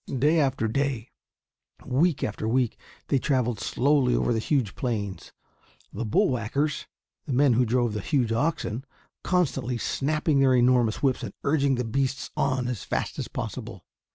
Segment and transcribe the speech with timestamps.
[0.17, 1.11] Day after day,
[1.85, 5.31] week after week, they traveled slowly over the huge plains,
[5.93, 6.87] the "bull whackers"
[7.27, 8.83] the men who drove the huge oxen
[9.23, 13.85] constantly snapping their enormous whips and urging the beasts on as fast as possible.